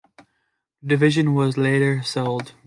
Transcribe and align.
The 0.81 0.87
division 0.87 1.35
was 1.35 1.59
later 1.59 2.01
sold. 2.01 2.53